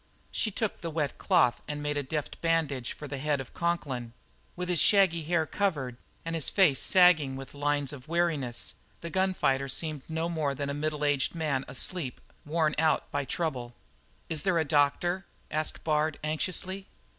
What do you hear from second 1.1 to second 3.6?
cloth and made a deft bandage for the head of